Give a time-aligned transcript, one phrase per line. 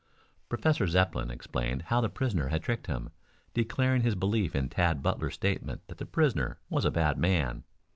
[0.49, 3.11] Professor Zepplin explained how the prisoner had tricked him,
[3.53, 7.63] declaring his belief in Tad Butler's statement that the prisoner was a bad man.